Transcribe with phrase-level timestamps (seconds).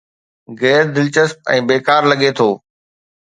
[0.61, 2.49] غير دلچسپ ۽ بيڪار لڳي ٿو